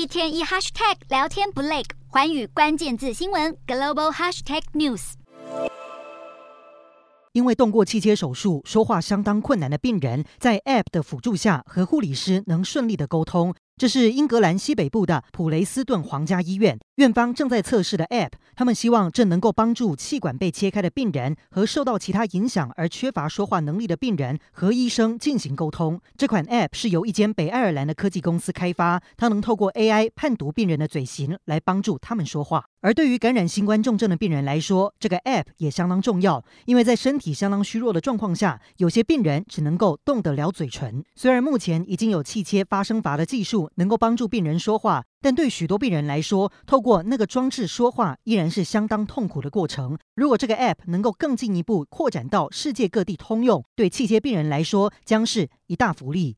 [0.00, 5.12] 一天一 hashtag 聊天不累，寰宇关键字新闻 global hashtag news。
[7.34, 13.54] 因为动过气切手术、说话相当困难的病人，在 App 的辅助下，和护理师能顺利的沟通。
[13.76, 18.30] 这是英格兰西北部的普雷斯顿皇家医院院方正在测试的 App，
[18.60, 25.98] 他们希望这能够帮助气管被切开的病人和受到其他影响而缺乏说话能力的病人和医生进行沟通。
[26.18, 32.66] 这款 App 是由一间北爱尔兰的科技公司开发，它能透过 AI 判读病人的嘴型来帮助他们说话。
[32.82, 41.02] 而对于感染新冠重症的病人来说，这个 App 也相当重要，因为在身体相当虚弱的状况下，有些病人只能够动得了嘴唇。
[41.14, 43.70] 虽然目前已经有气切发声阀的技术。
[43.76, 49.98] 能够帮助病人说话，但对许多病人来说，透过那个装置说话依然是相当痛苦的过程。
[50.14, 56.28] 如果这个 App 能够更进一步扩展到世界各地通用，对气切病人来说将是一大福利。